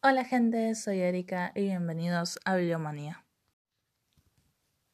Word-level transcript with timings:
Hola 0.00 0.24
gente, 0.24 0.76
soy 0.76 1.00
Erika 1.00 1.50
y 1.56 1.62
bienvenidos 1.62 2.38
a 2.44 2.54
Bibliomanía. 2.54 3.24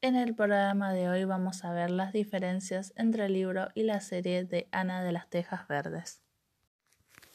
En 0.00 0.17
el 0.17 0.34
programa 0.34 0.95
de 0.95 1.11
hoy 1.11 1.25
vamos 1.25 1.62
a 1.62 1.73
ver 1.73 1.91
las 1.91 2.15
diferencias 2.15 2.95
entre 2.97 3.27
el 3.27 3.35
libro 3.35 3.69
y 3.75 3.83
la 3.83 4.01
serie 4.01 4.45
de 4.45 4.67
Ana 4.73 5.05
de 5.05 5.13
las 5.13 5.29
Tejas 5.29 5.69
Verdes. 5.69 6.23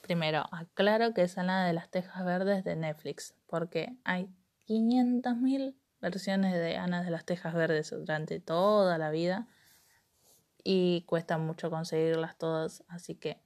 Primero, 0.02 0.46
aclaro 0.52 1.14
que 1.14 1.22
es 1.22 1.38
Ana 1.38 1.68
de 1.68 1.74
las 1.74 1.92
Tejas 1.92 2.26
Verdes 2.26 2.64
de 2.64 2.76
Netflix, 2.76 3.36
porque 3.46 3.96
hay 4.04 4.34
500.000 4.68 5.76
versiones 6.02 6.54
de 6.54 6.76
Ana 6.76 7.04
de 7.04 7.12
las 7.12 7.24
Tejas 7.24 7.54
Verdes 7.54 7.92
durante 7.92 8.40
toda 8.40 8.98
la 8.98 9.12
vida 9.12 9.48
y 10.64 11.04
cuesta 11.04 11.38
mucho 11.38 11.70
conseguirlas 11.70 12.36
todas, 12.36 12.84
así 12.88 13.14
que 13.14 13.44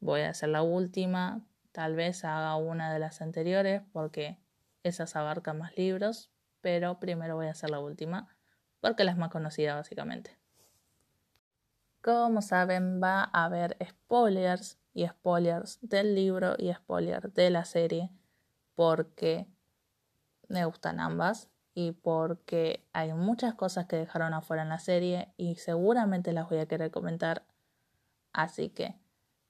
voy 0.00 0.22
a 0.22 0.30
hacer 0.30 0.48
la 0.48 0.62
última, 0.62 1.46
tal 1.78 1.94
vez 1.94 2.24
haga 2.24 2.56
una 2.56 2.92
de 2.92 2.98
las 2.98 3.22
anteriores 3.22 3.82
porque 3.92 4.36
esas 4.82 5.14
abarcan 5.14 5.58
más 5.58 5.76
libros, 5.76 6.28
pero 6.60 6.98
primero 6.98 7.36
voy 7.36 7.46
a 7.46 7.52
hacer 7.52 7.70
la 7.70 7.78
última 7.78 8.36
porque 8.80 9.04
la 9.04 9.12
es 9.12 9.16
más 9.16 9.30
conocida 9.30 9.76
básicamente. 9.76 10.36
Como 12.02 12.42
saben, 12.42 13.00
va 13.00 13.30
a 13.32 13.44
haber 13.44 13.76
spoilers 13.88 14.76
y 14.92 15.06
spoilers 15.06 15.78
del 15.80 16.16
libro 16.16 16.56
y 16.58 16.74
spoilers 16.74 17.32
de 17.32 17.50
la 17.50 17.64
serie 17.64 18.10
porque 18.74 19.46
me 20.48 20.64
gustan 20.64 20.98
ambas 20.98 21.48
y 21.74 21.92
porque 21.92 22.88
hay 22.92 23.12
muchas 23.12 23.54
cosas 23.54 23.86
que 23.86 23.94
dejaron 23.94 24.34
afuera 24.34 24.64
en 24.64 24.70
la 24.70 24.80
serie 24.80 25.32
y 25.36 25.54
seguramente 25.54 26.32
las 26.32 26.48
voy 26.48 26.58
a 26.58 26.66
querer 26.66 26.90
comentar. 26.90 27.46
Así 28.32 28.68
que 28.68 28.98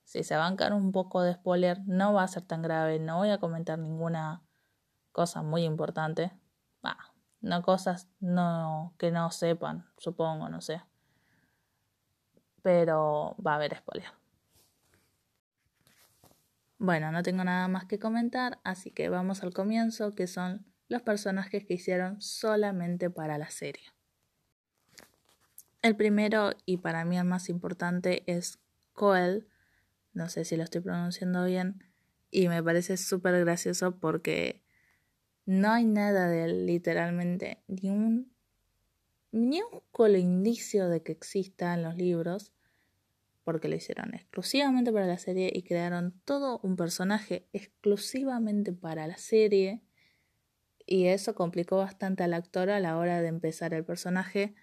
si 0.09 0.25
se 0.25 0.37
bancan 0.37 0.73
un 0.73 0.91
poco 0.91 1.21
de 1.21 1.35
spoiler, 1.35 1.83
no 1.85 2.15
va 2.15 2.23
a 2.23 2.29
ser 2.29 2.43
tan 2.43 2.63
grave, 2.63 2.99
no 2.99 3.19
voy 3.19 3.29
a 3.29 3.37
comentar 3.37 3.79
ninguna 3.79 4.43
cosa 5.13 5.43
muy 5.43 5.65
importante. 5.65 6.33
no 7.43 7.63
cosas 7.63 8.09
que 8.97 9.11
no 9.11 9.31
sepan, 9.31 9.87
supongo, 9.99 10.49
no 10.49 10.63
sé. 10.63 10.83
Pero 12.63 13.37
va 13.47 13.53
a 13.53 13.55
haber 13.57 13.77
spoiler. 13.77 14.09
Bueno, 16.79 17.13
no 17.13 17.23
tengo 17.23 17.45
nada 17.45 17.69
más 17.69 17.85
que 17.85 17.99
comentar, 17.99 18.61
así 18.65 18.91
que 18.91 19.11
vamos 19.11 19.43
al 19.43 19.53
comienzo, 19.53 20.15
que 20.15 20.27
son 20.27 20.65
los 20.89 21.03
personajes 21.03 21.67
que 21.67 21.75
hicieron 21.75 22.19
solamente 22.23 23.11
para 23.11 23.37
la 23.37 23.51
serie. 23.51 23.85
El 25.83 25.97
primero 25.97 26.53
y 26.65 26.79
para 26.79 27.05
mí 27.05 27.19
el 27.19 27.27
más 27.27 27.51
importante 27.51 28.23
es 28.27 28.59
Coel, 28.95 29.47
no 30.19 30.29
sé 30.29 30.45
si 30.45 30.57
lo 30.57 30.65
estoy 30.65 30.83
pronunciando 30.83 31.45
bien, 31.45 31.83
y 32.31 32.49
me 32.49 32.63
parece 32.63 32.97
súper 32.97 33.43
gracioso 33.45 33.99
porque 33.99 34.63
no 35.47 35.71
hay 35.71 35.87
nada 35.87 36.29
de 36.29 36.45
él, 36.45 36.67
literalmente, 36.67 37.63
ni 37.69 37.89
un 37.89 38.31
minúsculo 39.31 40.19
indicio 40.19 40.89
de 40.89 41.03
que 41.03 41.13
exista 41.13 41.73
en 41.73 41.83
los 41.83 41.97
libros, 41.97 42.53
porque 43.45 43.69
lo 43.69 43.77
hicieron 43.77 44.13
exclusivamente 44.15 44.93
para 44.93 45.07
la 45.07 45.17
serie 45.17 45.51
y 45.55 45.63
crearon 45.63 46.13
todo 46.27 46.61
un 46.63 46.77
personaje 46.77 47.49
exclusivamente 47.55 48.73
para 48.73 49.07
la 49.07 49.17
serie 49.17 49.81
y 50.85 51.07
eso 51.07 51.35
complicó 51.35 51.79
bastante 51.79 52.25
al 52.25 52.35
actor 52.35 52.71
a 52.71 52.81
la 52.81 52.97
hora 52.97 53.23
de 53.23 53.29
empezar 53.29 53.73
el 53.73 53.85
personaje, 53.85 54.55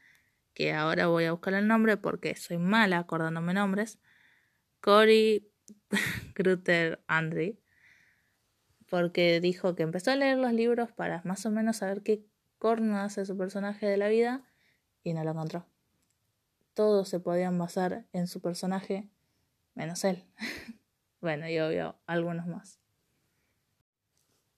que 0.54 0.74
ahora 0.74 1.08
voy 1.08 1.26
a 1.26 1.32
buscar 1.32 1.54
el 1.54 1.68
nombre 1.68 1.98
porque 1.98 2.36
soy 2.36 2.58
mala 2.58 2.98
acordándome 3.00 3.54
nombres, 3.54 4.00
Cory 4.86 5.52
Grutter 6.36 7.04
Andre, 7.08 7.58
porque 8.88 9.42
dijo 9.42 9.74
que 9.74 9.82
empezó 9.82 10.12
a 10.12 10.16
leer 10.16 10.38
los 10.38 10.54
libros 10.54 10.92
para 10.92 11.24
más 11.26 11.44
o 11.48 11.50
menos 11.50 11.78
saber 11.78 12.04
qué 12.04 12.24
corno 12.60 13.00
hace 13.00 13.26
su 13.26 13.36
personaje 13.36 13.88
de 13.88 13.98
la 13.98 14.10
vida 14.10 14.44
y 15.02 15.14
no 15.14 15.24
lo 15.24 15.32
encontró. 15.32 15.66
Todos 16.76 17.10
se 17.10 17.20
podían 17.20 17.58
basar 17.58 18.06
en 18.14 18.28
su 18.28 18.42
personaje, 18.42 19.10
menos 19.74 20.04
él. 20.04 20.24
bueno, 21.20 21.50
y 21.50 21.58
obvio, 21.58 21.96
algunos 22.06 22.46
más. 22.46 22.80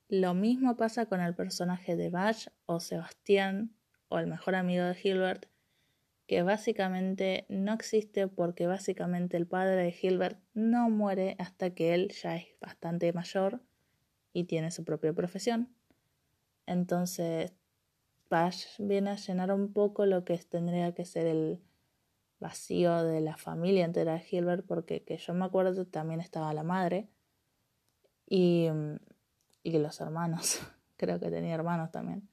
Lo 0.10 0.34
mismo 0.34 0.76
pasa 0.76 1.06
con 1.06 1.22
el 1.22 1.36
personaje 1.36 1.96
de 1.96 2.10
Bash 2.10 2.48
o 2.66 2.82
Sebastián 2.82 3.78
o 4.10 4.20
el 4.20 4.28
mejor 4.28 4.56
amigo 4.56 4.84
de 4.84 5.00
Hilbert, 5.02 5.46
que 6.28 6.44
básicamente 6.44 7.46
no 7.50 7.74
existe 7.74 8.28
porque 8.28 8.68
básicamente 8.68 9.38
el 9.38 9.48
padre 9.48 9.76
de 9.78 9.96
Hilbert 10.00 10.40
no 10.54 10.90
muere 10.90 11.36
hasta 11.40 11.72
que 11.72 11.94
él 11.94 12.12
ya 12.22 12.36
es 12.36 12.48
bastante 12.60 13.12
mayor 13.14 13.62
y 14.34 14.44
tiene 14.44 14.72
su 14.72 14.84
propia 14.84 15.14
profesión. 15.14 15.74
Entonces, 16.66 17.54
Bash 18.30 18.66
viene 18.78 19.12
a 19.12 19.16
llenar 19.16 19.52
un 19.52 19.72
poco 19.72 20.06
lo 20.06 20.26
que 20.26 20.38
tendría 20.38 20.94
que 20.94 21.06
ser 21.06 21.28
el 21.28 21.62
vacío 22.40 23.04
de 23.04 23.22
la 23.22 23.38
familia 23.38 23.86
entera 23.86 24.14
de 24.14 24.24
Hilbert, 24.30 24.66
porque 24.68 25.04
que 25.04 25.18
yo 25.18 25.34
me 25.34 25.46
acuerdo 25.46 25.86
también 25.86 26.20
estaba 26.20 26.54
la 26.54 26.64
madre 26.64 27.10
y 28.28 28.70
y 29.68 29.80
los 29.80 30.00
hermanos, 30.00 30.62
creo 30.98 31.20
que 31.20 31.30
tenía 31.30 31.54
hermanos 31.54 31.92
también. 31.92 32.30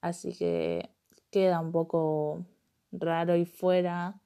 Así 0.00 0.32
que 0.32 0.90
queda 1.30 1.58
un 1.58 1.72
poco 1.72 2.46
raro 2.92 3.36
y 3.36 3.46
fuera 3.46 4.20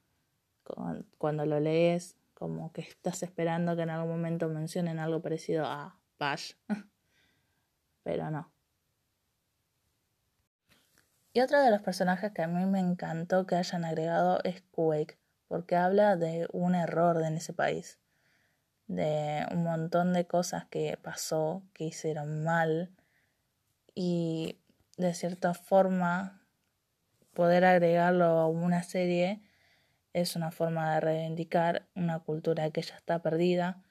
cuando 1.18 1.46
lo 1.46 1.60
lees, 1.60 2.16
como 2.34 2.72
que 2.72 2.82
estás 2.82 3.22
esperando 3.22 3.76
que 3.76 3.82
en 3.82 3.90
algún 3.90 4.10
momento 4.10 4.48
mencionen 4.48 4.98
algo 4.98 5.22
parecido 5.22 5.64
a 5.64 5.96
Bash, 6.18 6.52
pero 8.02 8.30
no. 8.30 8.50
Y 11.32 11.40
otro 11.40 11.62
de 11.62 11.70
los 11.70 11.82
personajes 11.82 12.32
que 12.32 12.42
a 12.42 12.48
mí 12.48 12.64
me 12.66 12.80
encantó 12.80 13.46
que 13.46 13.56
hayan 13.56 13.84
agregado 13.84 14.40
es 14.42 14.62
Quake, 14.72 15.18
porque 15.48 15.76
habla 15.76 16.16
de 16.16 16.48
un 16.52 16.74
error 16.74 17.22
en 17.22 17.36
ese 17.36 17.52
país 17.52 17.98
de 18.86 19.46
un 19.50 19.64
montón 19.64 20.12
de 20.12 20.26
cosas 20.26 20.66
que 20.66 20.98
pasó, 21.02 21.62
que 21.72 21.84
hicieron 21.84 22.44
mal 22.44 22.90
y 23.94 24.58
de 24.96 25.14
cierta 25.14 25.54
forma 25.54 26.45
poder 27.36 27.64
agregarlo 27.64 28.24
a 28.24 28.48
una 28.48 28.82
serie 28.82 29.40
es 30.12 30.34
una 30.34 30.50
forma 30.50 30.94
de 30.94 31.00
reivindicar 31.00 31.86
una 31.94 32.18
cultura 32.18 32.68
que 32.70 32.82
ya 32.82 32.96
está 32.96 33.20
perdida 33.20 33.84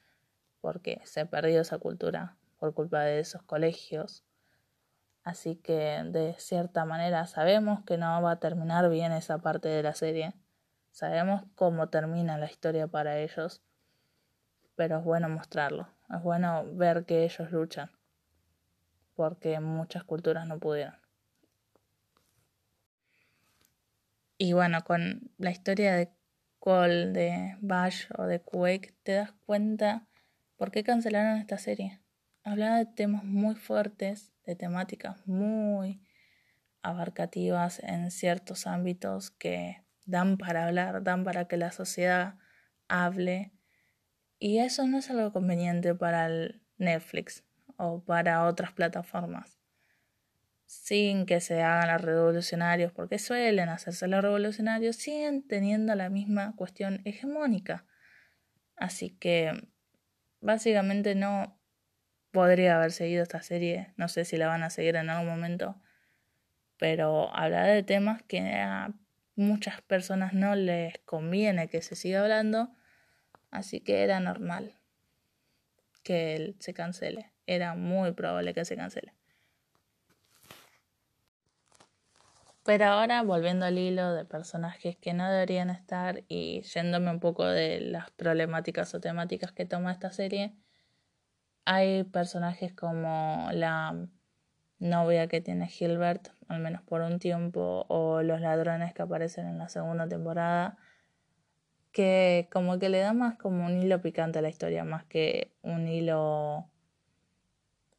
porque 0.59 1.00
se 1.06 1.22
ha 1.22 1.29
perdido 1.29 1.61
esa 1.61 1.78
cultura 1.78 2.35
por 2.59 2.73
culpa 2.73 3.01
de 3.01 3.19
esos 3.19 3.44
colegios. 3.44 4.25
Así 5.23 5.56
que 5.56 6.01
de 6.06 6.35
cierta 6.38 6.83
manera 6.83 7.25
sabemos 7.28 7.83
que 7.85 7.97
no 7.97 8.22
va 8.22 8.31
a 8.31 8.39
terminar 8.39 8.89
bien 8.89 9.13
esa 9.13 9.38
parte 9.38 9.69
de 9.69 9.83
la 9.83 9.94
serie. 9.94 10.33
Sabemos 10.91 11.44
cómo 11.56 11.88
termina 11.88 12.38
la 12.38 12.47
historia 12.47 12.88
para 12.88 13.19
ellos 13.19 13.62
pero 14.75 14.97
es 14.97 15.03
bueno 15.03 15.29
mostrarlo, 15.29 15.88
es 16.09 16.22
bueno 16.22 16.66
ver 16.73 17.06
que 17.06 17.23
ellos 17.23 17.51
luchan, 17.51 17.89
porque 19.16 19.59
muchas 19.59 20.03
culturas 20.03 20.45
no 20.47 20.59
pudieron. 20.59 21.04
Y 24.38 24.53
bueno, 24.53 24.84
con 24.84 25.31
la 25.38 25.51
historia 25.51 25.96
de 25.96 26.12
Cole, 26.59 27.07
de 27.07 27.57
Bash 27.62 28.06
o 28.18 28.23
de 28.23 28.41
Quake, 28.41 28.94
te 29.03 29.13
das 29.13 29.31
cuenta 29.46 30.07
por 30.57 30.72
qué 30.72 30.84
cancelaron 30.84 31.38
esta 31.38 31.57
serie. 31.57 32.01
Hablaba 32.44 32.78
de 32.78 32.85
temas 32.85 33.24
muy 33.24 33.56
fuertes, 33.56 34.34
de 34.45 34.56
temáticas 34.56 35.25
muy 35.28 36.01
abarcativas 36.81 37.79
en 37.79 38.12
ciertos 38.12 38.68
ámbitos 38.68 39.31
que 39.31 39.84
dan 40.06 40.38
para 40.38 40.66
hablar, 40.66 41.03
dan 41.03 41.24
para 41.24 41.47
que 41.47 41.57
la 41.57 41.72
sociedad 41.72 42.35
hable 42.88 43.51
y 44.40 44.59
eso 44.59 44.85
no 44.85 45.00
es 45.00 45.09
algo 45.09 45.31
conveniente 45.31 45.95
para 45.95 46.28
el 46.28 46.62
Netflix 46.78 47.44
o 47.78 48.03
para 48.03 48.45
otras 48.45 48.74
plataformas. 48.74 49.57
Sin 50.65 51.25
que 51.25 51.41
se 51.41 51.62
hagan 51.62 51.91
los 51.91 52.01
revolucionarios, 52.01 52.91
porque 52.91 53.19
suelen 53.19 53.69
hacerse 53.69 54.07
los 54.07 54.21
revolucionarios, 54.21 54.95
siguen 54.95 55.47
teniendo 55.47 55.94
la 55.95 56.09
misma 56.09 56.56
cuestión 56.56 57.01
hegemónica. 57.06 57.85
Así 58.75 59.12
que 59.12 59.69
básicamente 60.41 61.15
no 61.15 61.59
podría 62.31 62.77
haber 62.77 62.91
seguido 62.91 63.23
esta 63.23 63.41
serie. 63.41 63.94
No 63.97 64.07
sé 64.07 64.25
si 64.25 64.38
la 64.38 64.47
van 64.47 64.63
a 64.63 64.69
seguir 64.69 64.95
en 64.95 65.09
algún 65.09 65.27
momento. 65.27 65.81
Pero 66.77 67.33
hablar 67.35 67.68
de 67.68 67.83
temas 67.83 68.23
que 68.23 68.39
a 68.39 68.94
muchas 69.35 69.81
personas 69.81 70.33
no 70.33 70.56
les 70.56 70.97
conviene 71.06 71.69
que 71.69 71.81
se 71.81 71.95
siga 71.95 72.21
hablando 72.21 72.75
Así 73.56 73.79
que 73.79 74.03
era 74.03 74.19
normal 74.19 74.77
que 76.03 76.35
él 76.35 76.57
se 76.59 76.73
cancele. 76.73 77.31
Era 77.47 77.73
muy 77.73 78.11
probable 78.11 78.53
que 78.53 78.65
se 78.65 78.75
cancele. 78.75 79.13
Pero 82.65 82.85
ahora, 82.85 83.21
volviendo 83.21 83.67
al 83.67 83.77
hilo 83.77 84.13
de 84.13 84.25
personajes 84.25 84.97
que 84.97 85.13
no 85.13 85.29
deberían 85.29 85.69
estar 85.69 86.23
y 86.27 86.63
yéndome 86.63 87.12
un 87.12 87.19
poco 87.19 87.45
de 87.45 87.79
las 87.79 88.09
problemáticas 88.09 88.95
o 88.95 89.00
temáticas 89.00 89.51
que 89.51 89.67
toma 89.67 89.91
esta 89.91 90.12
serie, 90.12 90.56
hay 91.63 92.03
personajes 92.06 92.73
como 92.73 93.50
la 93.51 94.07
novia 94.79 95.27
que 95.27 95.41
tiene 95.41 95.67
Gilbert, 95.67 96.29
al 96.47 96.59
menos 96.59 96.81
por 96.81 97.01
un 97.01 97.19
tiempo, 97.19 97.85
o 97.88 98.23
los 98.23 98.41
ladrones 98.41 98.95
que 98.95 99.03
aparecen 99.03 99.45
en 99.45 99.59
la 99.59 99.69
segunda 99.69 100.07
temporada, 100.07 100.75
que 101.91 102.50
como 102.51 102.79
que 102.79 102.89
le 102.89 102.97
da 102.97 103.13
más 103.13 103.38
como 103.38 103.68
un 103.68 103.79
hilo 103.79 104.01
picante 104.01 104.39
a 104.39 104.41
la 104.41 104.50
historia, 104.50 104.83
más 104.83 105.06
que 105.06 105.51
un 105.61 105.88
hilo 105.88 106.68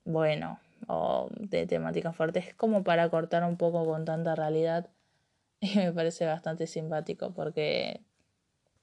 bueno 0.05 0.59
o 0.89 1.29
de 1.39 1.67
temática 1.67 2.13
fuerte. 2.13 2.41
Es 2.41 2.55
como 2.55 2.85
para 2.85 3.09
cortar 3.11 3.45
un 3.45 3.57
poco 3.57 3.85
con 3.85 4.05
tanta 4.05 4.35
realidad 4.35 4.91
y 5.61 5.77
me 5.77 5.93
parece 5.93 6.27
bastante 6.27 6.67
simpático 6.67 7.33
porque, 7.35 8.03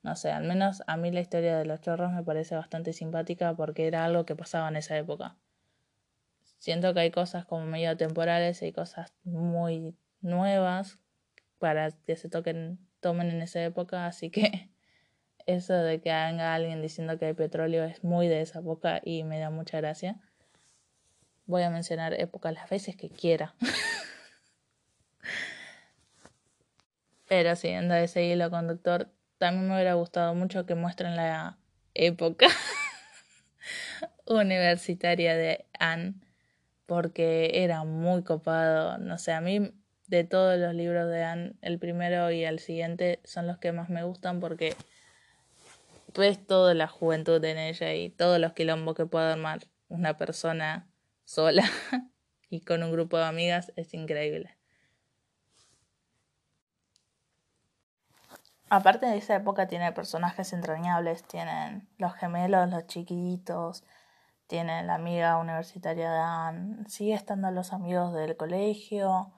no 0.01 0.15
sé, 0.15 0.31
al 0.31 0.43
menos 0.45 0.83
a 0.87 0.97
mí 0.97 1.11
la 1.11 1.21
historia 1.21 1.57
de 1.57 1.65
los 1.65 1.81
chorros 1.81 2.11
me 2.11 2.23
parece 2.23 2.55
bastante 2.55 2.93
simpática 2.93 3.55
porque 3.55 3.87
era 3.87 4.05
algo 4.05 4.25
que 4.25 4.35
pasaba 4.35 4.67
en 4.69 4.77
esa 4.77 4.97
época. 4.97 5.37
Siento 6.57 6.93
que 6.93 7.01
hay 7.01 7.11
cosas 7.11 7.45
como 7.45 7.65
medio 7.65 7.97
temporales 7.97 8.61
y 8.61 8.71
cosas 8.71 9.13
muy 9.23 9.97
nuevas 10.21 10.99
para 11.59 11.91
que 11.91 12.15
se 12.15 12.29
toquen, 12.29 12.79
tomen 13.01 13.29
en 13.29 13.41
esa 13.41 13.63
época, 13.63 14.05
así 14.05 14.29
que 14.29 14.71
eso 15.45 15.73
de 15.73 16.01
que 16.01 16.11
haga 16.11 16.53
alguien 16.53 16.81
diciendo 16.81 17.17
que 17.19 17.25
hay 17.25 17.33
petróleo 17.33 17.83
es 17.83 18.03
muy 18.03 18.27
de 18.27 18.41
esa 18.41 18.59
época 18.59 19.01
y 19.03 19.23
me 19.23 19.39
da 19.39 19.49
mucha 19.49 19.77
gracia. 19.77 20.21
Voy 21.45 21.63
a 21.63 21.69
mencionar 21.69 22.13
época 22.19 22.51
las 22.51 22.69
veces 22.69 22.95
que 22.95 23.09
quiera. 23.09 23.53
Pero 27.27 27.55
siguiendo 27.55 27.95
ese 27.95 28.23
hilo 28.25 28.49
conductor, 28.49 29.09
también 29.37 29.67
me 29.67 29.75
hubiera 29.75 29.95
gustado 29.95 30.35
mucho 30.35 30.65
que 30.65 30.75
muestren 30.75 31.15
la 31.15 31.57
época 31.93 32.47
universitaria 34.25 35.35
de 35.35 35.65
Anne, 35.79 36.15
porque 36.85 37.63
era 37.63 37.83
muy 37.83 38.23
copado. 38.23 38.97
No 38.99 39.17
sé, 39.17 39.33
a 39.33 39.41
mí 39.41 39.73
de 40.07 40.23
todos 40.23 40.59
los 40.59 40.73
libros 40.75 41.09
de 41.09 41.23
Anne, 41.23 41.53
el 41.61 41.79
primero 41.79 42.31
y 42.31 42.43
el 42.43 42.59
siguiente 42.59 43.19
son 43.23 43.47
los 43.47 43.57
que 43.57 43.71
más 43.71 43.89
me 43.89 44.03
gustan 44.03 44.39
porque 44.39 44.75
ves 46.15 46.45
toda 46.45 46.73
la 46.73 46.87
juventud 46.87 47.43
en 47.43 47.57
ella 47.57 47.93
y 47.93 48.09
todos 48.09 48.39
los 48.39 48.53
quilombos 48.53 48.95
que 48.95 49.05
puede 49.05 49.31
armar 49.31 49.61
una 49.89 50.17
persona 50.17 50.87
sola 51.25 51.63
y 52.49 52.61
con 52.61 52.83
un 52.83 52.91
grupo 52.91 53.17
de 53.17 53.25
amigas 53.25 53.71
es 53.75 53.93
increíble. 53.93 54.57
Aparte 58.69 59.05
de 59.05 59.17
esa 59.17 59.35
época 59.35 59.67
tiene 59.67 59.91
personajes 59.91 60.51
entrañables, 60.51 61.23
tienen 61.25 61.87
los 61.99 62.15
gemelos, 62.15 62.69
los 62.71 62.87
chiquitos, 62.87 63.83
tienen 64.47 64.87
la 64.87 64.95
amiga 64.95 65.37
universitaria 65.37 66.11
de 66.11 66.19
Anne, 66.19 66.83
sigue 66.87 67.13
estando 67.13 67.51
los 67.51 67.71
amigos 67.71 68.13
del 68.13 68.35
colegio, 68.35 69.31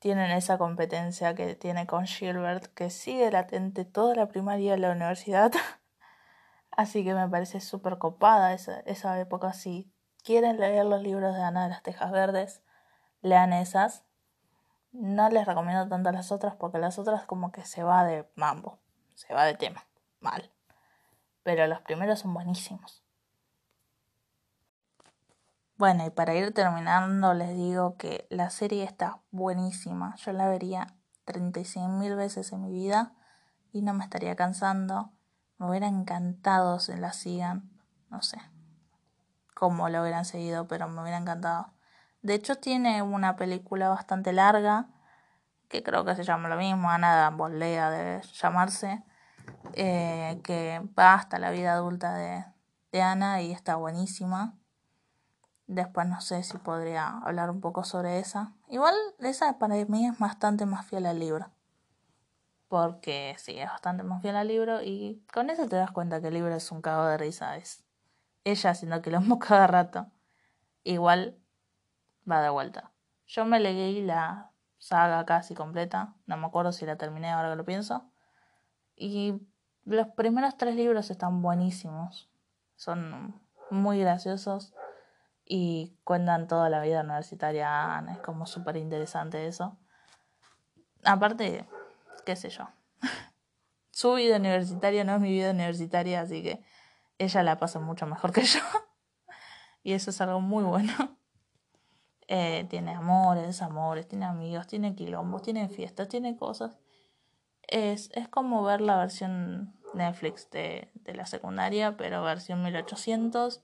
tienen 0.00 0.32
esa 0.32 0.58
competencia 0.58 1.34
que 1.34 1.54
tiene 1.54 1.86
con 1.86 2.06
Gilbert, 2.06 2.66
que 2.74 2.90
sigue 2.90 3.30
latente 3.30 3.84
toda 3.84 4.16
la 4.16 4.28
primaria 4.28 4.72
de 4.72 4.78
la 4.78 4.90
universidad. 4.90 5.52
Así 6.72 7.04
que 7.04 7.14
me 7.14 7.28
parece 7.28 7.60
súper 7.60 7.98
copada 7.98 8.54
esa, 8.54 8.80
esa 8.80 9.20
época. 9.20 9.52
Si 9.52 9.93
quieren 10.24 10.58
leer 10.58 10.86
los 10.86 11.02
libros 11.02 11.34
de 11.34 11.42
Ana 11.42 11.64
de 11.64 11.68
las 11.68 11.82
Tejas 11.82 12.10
Verdes, 12.10 12.62
lean 13.20 13.52
esas. 13.52 14.02
No 14.90 15.28
les 15.28 15.46
recomiendo 15.46 15.86
tanto 15.88 16.10
las 16.10 16.32
otras 16.32 16.54
porque 16.56 16.78
las 16.78 16.98
otras 16.98 17.26
como 17.26 17.52
que 17.52 17.64
se 17.64 17.82
va 17.82 18.04
de 18.04 18.28
mambo, 18.34 18.78
se 19.14 19.34
va 19.34 19.44
de 19.44 19.54
tema, 19.54 19.84
mal. 20.20 20.50
Pero 21.42 21.66
los 21.66 21.80
primeros 21.82 22.20
son 22.20 22.32
buenísimos. 22.32 23.02
Bueno, 25.76 26.06
y 26.06 26.10
para 26.10 26.34
ir 26.34 26.54
terminando 26.54 27.34
les 27.34 27.50
digo 27.50 27.96
que 27.96 28.26
la 28.30 28.48
serie 28.50 28.84
está 28.84 29.20
buenísima. 29.30 30.14
Yo 30.16 30.32
la 30.32 30.48
vería 30.48 30.86
36.000 31.26 32.16
veces 32.16 32.52
en 32.52 32.62
mi 32.62 32.70
vida 32.70 33.12
y 33.72 33.82
no 33.82 33.92
me 33.92 34.04
estaría 34.04 34.36
cansando. 34.36 35.10
Me 35.58 35.68
hubiera 35.68 35.88
encantado 35.88 36.78
si 36.78 36.94
la 36.94 37.12
sigan. 37.12 37.70
No 38.08 38.22
sé 38.22 38.53
cómo 39.54 39.88
lo 39.88 40.02
hubieran 40.02 40.24
seguido, 40.24 40.66
pero 40.68 40.88
me 40.88 41.00
hubiera 41.00 41.18
encantado. 41.18 41.72
De 42.22 42.34
hecho, 42.34 42.56
tiene 42.56 43.02
una 43.02 43.36
película 43.36 43.88
bastante 43.88 44.32
larga, 44.32 44.88
que 45.68 45.82
creo 45.82 46.04
que 46.04 46.16
se 46.16 46.24
llama 46.24 46.48
lo 46.48 46.56
mismo, 46.56 46.90
Ana 46.90 47.30
Bolea 47.30 47.90
de 47.90 48.22
llamarse, 48.34 49.02
eh, 49.74 50.40
que 50.44 50.82
va 50.98 51.14
hasta 51.14 51.38
la 51.38 51.50
vida 51.50 51.72
adulta 51.74 52.14
de, 52.14 52.44
de 52.92 53.02
Ana 53.02 53.42
y 53.42 53.52
está 53.52 53.76
buenísima. 53.76 54.54
Después 55.66 56.06
no 56.06 56.20
sé 56.20 56.42
si 56.42 56.58
podría 56.58 57.08
hablar 57.18 57.50
un 57.50 57.60
poco 57.60 57.84
sobre 57.84 58.18
esa. 58.18 58.52
Igual 58.68 58.94
esa 59.20 59.58
para 59.58 59.76
mí 59.86 60.06
es 60.06 60.18
bastante 60.18 60.66
más 60.66 60.86
fiel 60.86 61.06
al 61.06 61.18
libro 61.18 61.50
porque 62.74 63.36
sí, 63.38 63.56
es 63.56 63.68
bastante 63.68 64.02
más 64.02 64.20
fiel 64.20 64.34
al 64.34 64.48
libro 64.48 64.82
y 64.82 65.22
con 65.32 65.48
eso 65.48 65.68
te 65.68 65.76
das 65.76 65.92
cuenta 65.92 66.20
que 66.20 66.26
el 66.26 66.34
libro 66.34 66.52
es 66.56 66.72
un 66.72 66.82
cago 66.82 67.04
de 67.06 67.16
risa, 67.16 67.56
ella 68.44 68.70
haciendo 68.70 69.02
quilombo 69.02 69.38
cada 69.40 69.66
rato. 69.66 70.06
Igual 70.84 71.38
va 72.30 72.42
de 72.42 72.50
vuelta. 72.50 72.92
Yo 73.26 73.44
me 73.44 73.58
leí 73.58 74.02
la 74.02 74.50
saga 74.78 75.24
casi 75.24 75.54
completa, 75.54 76.14
no 76.26 76.36
me 76.36 76.46
acuerdo 76.46 76.70
si 76.70 76.84
la 76.84 76.96
terminé 76.96 77.30
ahora 77.30 77.50
que 77.50 77.56
lo 77.56 77.64
pienso, 77.64 78.10
y 78.94 79.40
los 79.84 80.08
primeros 80.08 80.58
tres 80.58 80.76
libros 80.76 81.10
están 81.10 81.40
buenísimos, 81.40 82.30
son 82.76 83.40
muy 83.70 84.00
graciosos 84.00 84.74
y 85.46 85.96
cuentan 86.04 86.48
toda 86.48 86.68
la 86.68 86.82
vida 86.82 87.00
universitaria, 87.00 88.04
es 88.10 88.18
como 88.18 88.44
súper 88.44 88.76
interesante 88.76 89.46
eso. 89.46 89.78
Aparte, 91.02 91.66
qué 92.24 92.36
sé 92.36 92.50
yo. 92.50 92.68
Su 93.90 94.14
vida 94.14 94.36
universitaria 94.36 95.04
no 95.04 95.14
es 95.14 95.20
mi 95.20 95.30
vida 95.30 95.50
universitaria, 95.50 96.20
así 96.20 96.42
que 96.42 96.62
ella 97.18 97.42
la 97.42 97.58
pasa 97.58 97.80
mucho 97.80 98.06
mejor 98.06 98.32
que 98.32 98.42
yo. 98.42 98.60
y 99.82 99.92
eso 99.92 100.10
es 100.10 100.20
algo 100.20 100.40
muy 100.40 100.64
bueno. 100.64 100.92
Eh, 102.26 102.66
tiene 102.70 102.94
amores, 102.94 103.46
desamores, 103.46 104.08
tiene 104.08 104.24
amigos, 104.24 104.66
tiene 104.66 104.94
quilombos, 104.94 105.42
tiene 105.42 105.68
fiestas, 105.68 106.08
tiene 106.08 106.38
cosas. 106.38 106.78
Es, 107.68 108.10
es 108.14 108.28
como 108.28 108.62
ver 108.62 108.80
la 108.80 108.96
versión 108.96 109.74
Netflix 109.92 110.48
de, 110.50 110.90
de 110.94 111.14
la 111.14 111.26
secundaria, 111.26 111.98
pero 111.98 112.22
versión 112.22 112.62
1800 112.62 113.62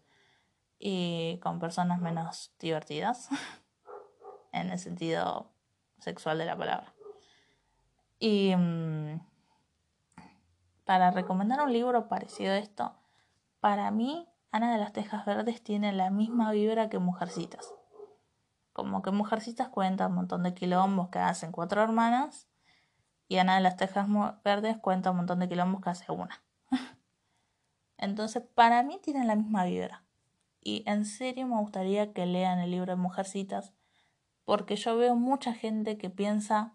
y 0.79 1.39
con 1.43 1.59
personas 1.59 2.01
menos 2.01 2.53
divertidas, 2.59 3.31
en 4.53 4.71
el 4.71 4.79
sentido 4.79 5.53
sexual 5.99 6.39
de 6.39 6.47
la 6.47 6.57
palabra. 6.57 6.95
Y 8.19 8.55
mm, 8.57 9.21
para 10.85 11.11
recomendar 11.11 11.61
un 11.63 11.73
libro 11.73 12.09
parecido 12.09 12.53
a 12.53 12.59
esto, 12.59 13.00
para 13.61 13.91
mí 13.91 14.27
Ana 14.53 14.73
de 14.73 14.79
las 14.79 14.93
Tejas 14.93 15.25
Verdes 15.25 15.63
tiene 15.63 15.93
la 15.93 16.11
misma 16.11 16.51
vibra 16.51 16.89
que 16.89 16.99
Mujercitas. 16.99 17.73
Como 18.73 19.03
que 19.03 19.11
Mujercitas 19.11 19.69
cuenta 19.69 20.09
un 20.09 20.15
montón 20.15 20.43
de 20.43 20.55
quilombos 20.55 21.09
que 21.11 21.19
hacen 21.19 21.53
cuatro 21.53 21.83
hermanas 21.83 22.49
y 23.29 23.37
Ana 23.37 23.55
de 23.55 23.61
las 23.61 23.77
Tejas 23.77 24.09
Verdes 24.43 24.77
cuenta 24.79 25.13
un 25.13 25.19
montón 25.19 25.39
de 25.39 25.49
quilombos 25.49 25.83
que 25.83 25.91
hace 25.91 26.11
una. 26.11 26.43
Entonces, 27.97 28.43
para 28.55 28.83
mí 28.83 28.99
tienen 29.03 29.29
la 29.29 29.37
misma 29.37 29.65
vibra. 29.65 30.05
Y 30.61 30.83
en 30.87 31.05
serio 31.05 31.47
me 31.47 31.59
gustaría 31.59 32.13
que 32.13 32.27
lean 32.27 32.59
el 32.59 32.73
libro 32.73 32.93
de 32.93 32.97
Mujercitas, 32.97 33.73
porque 34.45 34.77
yo 34.77 34.97
veo 34.97 35.15
mucha 35.15 35.55
gente 35.55 35.97
que 35.97 36.11
piensa 36.11 36.75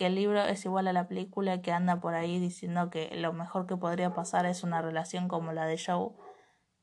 que 0.00 0.06
el 0.06 0.14
libro 0.14 0.40
es 0.40 0.64
igual 0.64 0.88
a 0.88 0.94
la 0.94 1.08
película 1.08 1.60
que 1.60 1.72
anda 1.72 2.00
por 2.00 2.14
ahí 2.14 2.38
diciendo 2.38 2.88
que 2.88 3.14
lo 3.16 3.34
mejor 3.34 3.66
que 3.66 3.76
podría 3.76 4.14
pasar 4.14 4.46
es 4.46 4.62
una 4.62 4.80
relación 4.80 5.28
como 5.28 5.52
la 5.52 5.66
de 5.66 5.78
Joe 5.78 6.12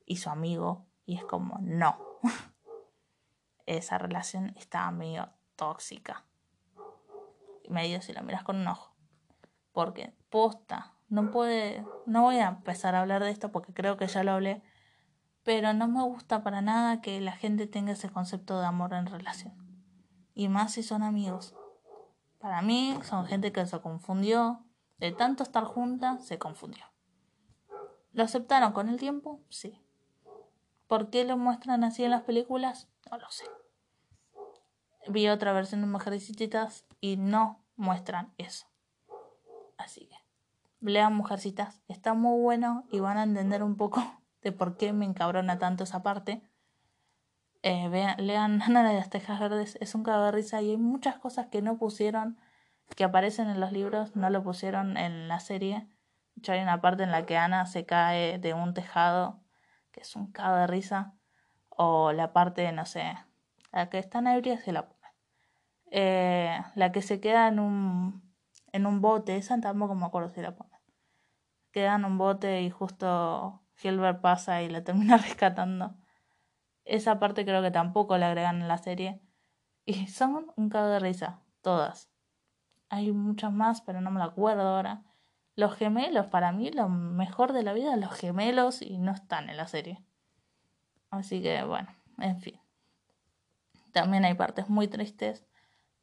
y 0.06 0.18
su 0.18 0.30
amigo. 0.30 0.86
Y 1.04 1.16
es 1.16 1.26
como, 1.26 1.58
no. 1.60 1.98
Esa 3.66 3.98
relación 3.98 4.54
está 4.56 4.92
medio 4.92 5.32
tóxica. 5.56 6.28
Medio 7.68 8.04
si 8.04 8.14
la 8.14 8.22
miras 8.22 8.44
con 8.44 8.58
un 8.58 8.68
ojo. 8.68 8.96
Porque, 9.72 10.14
posta, 10.30 10.94
no 11.10 11.32
puede. 11.32 11.84
No 12.06 12.22
voy 12.22 12.38
a 12.38 12.50
empezar 12.50 12.94
a 12.94 13.02
hablar 13.02 13.24
de 13.24 13.32
esto 13.32 13.52
porque 13.52 13.74
creo 13.74 13.98
que 13.98 14.06
ya 14.06 14.24
lo 14.24 14.34
hablé. 14.34 14.62
Pero 15.42 15.74
no 15.74 15.88
me 15.88 16.04
gusta 16.04 16.44
para 16.44 16.62
nada 16.62 17.02
que 17.02 17.20
la 17.20 17.32
gente 17.32 17.66
tenga 17.66 17.94
ese 17.94 18.12
concepto 18.12 18.60
de 18.60 18.68
amor 18.68 18.94
en 18.94 19.08
relación. 19.08 19.56
Y 20.36 20.50
más 20.50 20.74
si 20.74 20.84
son 20.84 21.02
amigos. 21.02 21.56
Para 22.40 22.62
mí 22.62 22.98
son 23.04 23.26
gente 23.26 23.52
que 23.52 23.66
se 23.66 23.80
confundió. 23.82 24.64
De 24.98 25.12
tanto 25.12 25.44
estar 25.44 25.64
juntas, 25.64 26.26
se 26.26 26.40
confundió. 26.40 26.84
¿Lo 28.14 28.24
aceptaron 28.24 28.74
con 28.74 28.90
el 28.90 28.98
tiempo? 28.98 29.42
Sí. 29.50 29.80
¿Por 30.88 31.10
qué 31.10 31.24
lo 31.24 31.38
muestran 31.38 31.84
así 31.84 32.04
en 32.04 32.12
las 32.12 32.24
películas? 32.24 32.88
No 33.12 33.18
lo 33.18 33.30
sé. 33.30 33.46
Vi 35.08 35.28
otra 35.30 35.54
versión 35.54 35.82
de 35.82 35.88
Mujercitas 35.88 36.86
y 37.00 37.18
no 37.18 37.64
muestran 37.76 38.34
eso. 38.38 38.66
Así 39.78 40.08
que, 40.08 40.16
lean 40.82 41.16
Mujercitas. 41.16 41.82
Está 41.88 42.14
muy 42.14 42.42
bueno 42.42 42.86
y 42.92 43.00
van 43.00 43.18
a 43.18 43.24
entender 43.24 43.64
un 43.64 43.78
poco 43.78 44.02
de 44.42 44.52
por 44.52 44.78
qué 44.78 44.94
me 44.94 45.06
encabrona 45.06 45.60
tanto 45.60 45.84
esa 45.84 46.04
parte. 46.04 46.42
Eh, 47.68 47.90
vean, 47.90 48.16
lean 48.26 48.62
Ana 48.66 48.88
de 48.88 48.96
las 48.96 49.10
Tejas 49.10 49.42
Verdes, 49.42 49.78
es 49.82 49.94
un 49.94 50.04
cago 50.04 50.24
de 50.24 50.32
risa 50.32 50.62
y 50.62 50.70
hay 50.72 50.78
muchas 50.78 51.18
cosas 51.20 51.48
que 51.48 51.62
no 51.62 51.78
pusieron, 51.78 52.38
que 52.96 53.04
aparecen 53.04 53.50
en 53.50 53.60
los 53.60 53.74
libros, 53.74 54.16
no 54.16 54.30
lo 54.30 54.42
pusieron 54.42 54.96
en 54.96 55.28
la 55.28 55.42
serie. 55.42 55.86
Hecho, 56.38 56.54
hay 56.54 56.62
una 56.62 56.80
parte 56.80 57.04
en 57.04 57.12
la 57.12 57.26
que 57.26 57.36
Ana 57.36 57.66
se 57.66 57.86
cae 57.86 58.40
de 58.40 58.54
un 58.54 58.74
tejado, 58.74 59.42
que 59.92 60.00
es 60.02 60.16
un 60.16 60.32
cago 60.32 60.56
de 60.56 60.68
risa. 60.68 61.14
O 61.70 62.14
la 62.14 62.32
parte, 62.32 62.72
no 62.72 62.86
sé, 62.86 63.14
la 63.74 63.90
que 63.90 64.00
está 64.00 64.20
en 64.20 64.28
ebria 64.28 64.58
se 64.60 64.72
la 64.72 64.88
pone. 64.88 65.08
Eh, 65.92 66.58
la 66.76 66.92
que 66.94 67.02
se 67.02 67.20
queda 67.20 67.50
en 67.50 67.60
un, 67.60 68.34
en 68.72 68.86
un 68.86 69.02
bote, 69.02 69.36
esa 69.36 69.60
tampoco 69.60 69.94
me 69.94 70.06
acuerdo 70.06 70.30
si 70.30 70.42
la 70.42 70.56
pone. 70.56 70.80
Queda 71.72 71.96
en 71.96 72.06
un 72.06 72.18
bote 72.18 72.62
y 72.62 72.70
justo 72.70 73.62
Gilbert 73.76 74.22
pasa 74.22 74.62
y 74.62 74.70
la 74.70 74.84
termina 74.86 75.18
rescatando. 75.28 75.96
Esa 76.88 77.20
parte 77.20 77.46
creo 77.46 77.62
que 77.62 77.72
tampoco 77.72 78.18
la 78.18 78.28
agregan 78.28 78.62
en 78.62 78.68
la 78.68 78.78
serie. 78.78 79.22
Y 79.86 80.08
son 80.08 80.52
un 80.56 80.70
cago 80.70 80.88
de 80.88 81.00
risa, 81.00 81.42
todas. 81.62 82.10
Hay 82.90 83.12
muchas 83.12 83.52
más, 83.52 83.82
pero 83.82 84.02
no 84.02 84.12
me 84.12 84.20
lo 84.20 84.26
acuerdo 84.26 84.62
ahora. 84.62 85.04
Los 85.56 85.76
gemelos, 85.76 86.28
para 86.28 86.52
mí, 86.52 86.72
lo 86.72 86.88
mejor 86.88 87.52
de 87.52 87.64
la 87.64 87.74
vida, 87.74 87.98
los 87.98 88.14
gemelos, 88.14 88.82
y 88.82 89.00
no 89.00 89.12
están 89.12 89.50
en 89.50 89.58
la 89.58 89.68
serie. 89.68 90.04
Así 91.10 91.42
que, 91.42 91.64
bueno, 91.64 91.90
en 92.20 92.40
fin. 92.40 92.62
También 93.92 94.24
hay 94.24 94.36
partes 94.36 94.70
muy 94.70 94.88
tristes, 94.88 95.46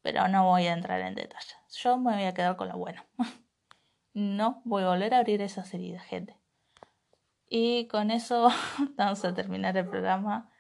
pero 0.02 0.26
no 0.28 0.44
voy 0.44 0.66
a 0.66 0.72
entrar 0.72 1.00
en 1.00 1.14
detalle. 1.14 1.54
Yo 1.70 1.96
me 1.96 2.14
voy 2.14 2.24
a 2.24 2.34
quedar 2.34 2.56
con 2.56 2.68
lo 2.68 2.76
bueno. 2.76 3.02
no 4.12 4.60
voy 4.64 4.82
a 4.82 4.88
volver 4.88 5.14
a 5.14 5.18
abrir 5.18 5.40
esas 5.40 5.72
heridas, 5.72 6.02
gente. 6.02 6.36
Y 7.48 7.86
con 7.86 8.10
eso 8.10 8.48
vamos 8.96 9.24
a 9.24 9.34
terminar 9.34 9.76
el 9.76 9.88
programa 9.88 10.50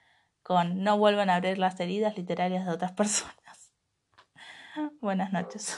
con 0.44 0.84
no 0.84 0.96
vuelvan 0.96 1.30
a 1.30 1.36
abrir 1.36 1.58
las 1.58 1.80
heridas 1.80 2.16
literarias 2.16 2.64
de 2.66 2.72
otras 2.72 2.92
personas. 3.00 3.72
Buenas 5.00 5.32
noches. 5.32 5.76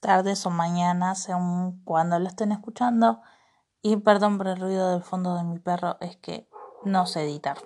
Tardes 0.00 0.46
o 0.46 0.50
mañanas, 0.50 1.22
según 1.22 1.82
cuando 1.84 2.18
lo 2.18 2.28
estén 2.28 2.52
escuchando. 2.52 3.22
Y 3.82 3.96
perdón 3.96 4.38
por 4.38 4.48
el 4.48 4.60
ruido 4.60 4.92
del 4.92 5.02
fondo 5.02 5.36
de 5.36 5.44
mi 5.44 5.58
perro, 5.58 5.96
es 6.00 6.16
que 6.16 6.48
no 6.84 7.06
sé 7.06 7.22
editar. 7.22 7.58